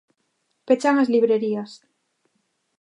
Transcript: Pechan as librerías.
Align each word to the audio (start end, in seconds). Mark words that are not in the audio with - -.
Pechan 0.67 0.95
as 0.99 1.11
librerías. 1.13 1.71